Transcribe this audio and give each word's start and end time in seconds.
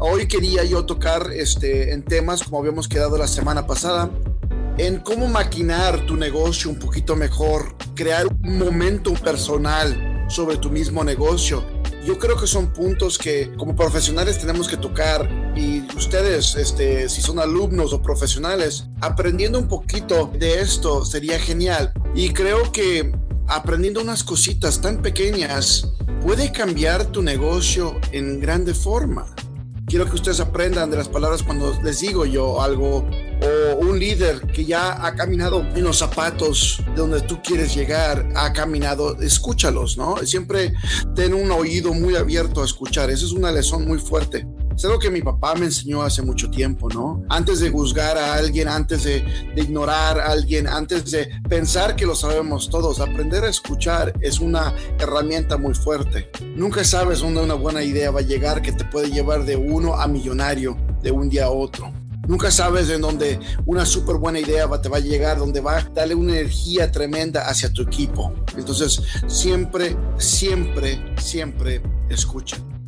hoy 0.00 0.26
quería 0.26 0.64
yo 0.64 0.84
tocar 0.84 1.30
este, 1.32 1.92
en 1.92 2.02
temas 2.02 2.42
como 2.42 2.58
habíamos 2.58 2.88
quedado 2.88 3.16
la 3.18 3.28
semana 3.28 3.66
pasada, 3.66 4.10
en 4.78 4.98
cómo 5.00 5.28
maquinar 5.28 6.06
tu 6.06 6.16
negocio 6.16 6.70
un 6.70 6.78
poquito 6.78 7.14
mejor, 7.14 7.76
crear 7.94 8.26
un 8.26 8.58
momento 8.58 9.12
personal 9.12 10.26
sobre 10.28 10.56
tu 10.56 10.70
mismo 10.70 11.04
negocio. 11.04 11.62
Yo 12.04 12.18
creo 12.18 12.40
que 12.40 12.46
son 12.46 12.72
puntos 12.72 13.18
que 13.18 13.52
como 13.58 13.76
profesionales 13.76 14.38
tenemos 14.38 14.68
que 14.68 14.78
tocar 14.78 15.28
y 15.54 15.82
ustedes, 15.94 16.54
este, 16.54 17.10
si 17.10 17.20
son 17.20 17.38
alumnos 17.38 17.92
o 17.92 18.00
profesionales, 18.00 18.86
aprendiendo 19.02 19.58
un 19.58 19.68
poquito 19.68 20.32
de 20.38 20.60
esto 20.60 21.04
sería 21.04 21.38
genial. 21.38 21.92
Y 22.14 22.30
creo 22.30 22.72
que 22.72 23.12
aprendiendo 23.48 24.00
unas 24.00 24.24
cositas 24.24 24.80
tan 24.80 25.02
pequeñas 25.02 25.92
puede 26.22 26.52
cambiar 26.52 27.04
tu 27.06 27.20
negocio 27.20 28.00
en 28.12 28.40
grande 28.40 28.72
forma. 28.72 29.26
Quiero 29.90 30.08
que 30.08 30.14
ustedes 30.14 30.38
aprendan 30.38 30.88
de 30.88 30.96
las 30.96 31.08
palabras 31.08 31.42
cuando 31.42 31.76
les 31.82 31.98
digo 31.98 32.24
yo 32.24 32.62
algo 32.62 32.98
o 33.42 33.76
un 33.80 33.98
líder 33.98 34.40
que 34.52 34.64
ya 34.64 35.04
ha 35.04 35.16
caminado 35.16 35.66
en 35.74 35.82
los 35.82 35.98
zapatos 35.98 36.80
de 36.86 36.94
donde 36.94 37.20
tú 37.22 37.42
quieres 37.42 37.74
llegar, 37.74 38.28
ha 38.36 38.52
caminado, 38.52 39.20
escúchalos, 39.20 39.96
¿no? 39.96 40.16
Siempre 40.18 40.74
ten 41.16 41.34
un 41.34 41.50
oído 41.50 41.92
muy 41.92 42.14
abierto 42.14 42.62
a 42.62 42.66
escuchar. 42.66 43.10
Esa 43.10 43.26
es 43.26 43.32
una 43.32 43.50
lección 43.50 43.84
muy 43.84 43.98
fuerte. 43.98 44.46
Es 44.80 44.86
algo 44.86 44.98
que 44.98 45.10
mi 45.10 45.20
papá 45.20 45.54
me 45.56 45.66
enseñó 45.66 46.00
hace 46.00 46.22
mucho 46.22 46.48
tiempo, 46.48 46.88
¿no? 46.88 47.22
Antes 47.28 47.60
de 47.60 47.68
juzgar 47.68 48.16
a 48.16 48.32
alguien, 48.32 48.66
antes 48.66 49.04
de, 49.04 49.22
ignorar 49.54 50.18
a 50.18 50.28
alguien, 50.28 50.66
antes 50.66 51.10
de 51.10 51.28
pensar 51.50 51.96
que 51.96 52.06
lo 52.06 52.14
sabemos 52.14 52.70
todos, 52.70 52.98
aprender 52.98 53.44
a 53.44 53.50
escuchar 53.50 54.14
es 54.22 54.40
una 54.40 54.74
herramienta 54.98 55.58
muy 55.58 55.74
fuerte. 55.74 56.30
Nunca 56.56 56.82
sabes 56.82 57.20
dónde 57.20 57.42
una 57.42 57.52
buena 57.52 57.82
idea 57.82 58.10
va 58.10 58.20
a 58.20 58.22
llegar 58.22 58.62
que 58.62 58.72
te 58.72 58.86
puede 58.86 59.10
llevar 59.10 59.44
de 59.44 59.54
uno 59.54 59.96
a 59.96 60.08
millonario 60.08 60.78
de 61.02 61.10
un 61.10 61.28
día 61.28 61.44
a 61.44 61.50
otro. 61.50 61.92
Nunca 62.26 62.50
sabes 62.50 62.88
en 62.88 63.02
dónde 63.02 63.38
una 63.66 63.84
súper 63.84 64.16
buena 64.16 64.40
idea 64.40 64.66
te 64.80 64.88
va 64.88 64.96
a 64.96 65.00
llegar, 65.00 65.36
donde 65.36 65.60
va 65.60 65.76
a 65.76 65.84
darle 65.90 66.14
una 66.14 66.38
energía 66.38 66.90
tremenda 66.90 67.46
hacia 67.46 67.70
tu 67.70 67.82
equipo. 67.82 68.32
Entonces, 68.56 69.02
siempre, 69.26 69.94
siempre, 70.16 71.14
siempre 71.18 71.82
escuchen. 72.08 72.79